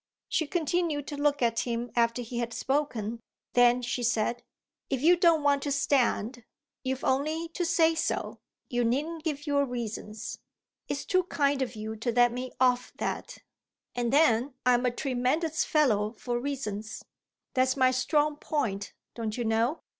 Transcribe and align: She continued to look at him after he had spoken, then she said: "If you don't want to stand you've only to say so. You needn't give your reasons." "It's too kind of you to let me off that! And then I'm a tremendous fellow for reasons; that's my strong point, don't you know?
She 0.29 0.47
continued 0.47 1.05
to 1.09 1.15
look 1.15 1.43
at 1.43 1.59
him 1.59 1.91
after 1.95 2.23
he 2.23 2.39
had 2.39 2.53
spoken, 2.53 3.19
then 3.53 3.83
she 3.83 4.01
said: 4.01 4.41
"If 4.89 5.03
you 5.03 5.15
don't 5.15 5.43
want 5.43 5.61
to 5.61 5.71
stand 5.71 6.43
you've 6.83 7.03
only 7.03 7.49
to 7.49 7.63
say 7.63 7.93
so. 7.93 8.39
You 8.67 8.83
needn't 8.83 9.23
give 9.23 9.45
your 9.45 9.63
reasons." 9.63 10.39
"It's 10.87 11.05
too 11.05 11.25
kind 11.25 11.61
of 11.61 11.75
you 11.75 11.95
to 11.97 12.11
let 12.11 12.31
me 12.31 12.51
off 12.59 12.91
that! 12.97 13.37
And 13.93 14.11
then 14.11 14.55
I'm 14.65 14.87
a 14.87 14.91
tremendous 14.91 15.63
fellow 15.65 16.13
for 16.17 16.39
reasons; 16.39 17.03
that's 17.53 17.77
my 17.77 17.91
strong 17.91 18.37
point, 18.37 18.93
don't 19.13 19.37
you 19.37 19.45
know? 19.45 19.81